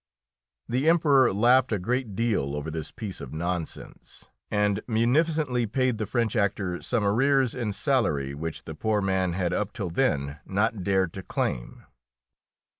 [0.67, 6.07] The Emperor laughed a great deal over this piece of nonsense, and munificently paid the
[6.07, 10.83] French actor some arrears in salary which the poor man had up till then not
[10.83, 11.85] dared to claim.